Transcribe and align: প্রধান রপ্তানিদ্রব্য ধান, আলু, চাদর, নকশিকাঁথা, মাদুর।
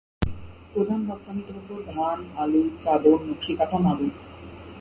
প্রধান 0.73 0.99
রপ্তানিদ্রব্য 1.09 1.69
ধান, 1.91 2.17
আলু, 2.37 2.61
চাদর, 2.81 3.17
নকশিকাঁথা, 3.27 3.77
মাদুর। 3.77 4.11